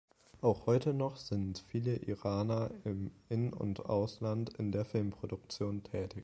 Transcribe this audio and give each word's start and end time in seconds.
Auch 0.41 0.65
heute 0.65 0.95
noch 0.95 1.17
sind 1.17 1.59
viele 1.59 1.95
Iraner 1.97 2.71
im 2.85 3.11
In- 3.29 3.53
und 3.53 3.85
Ausland 3.85 4.49
in 4.57 4.71
der 4.71 4.83
Filmproduktion 4.83 5.83
tätig. 5.83 6.19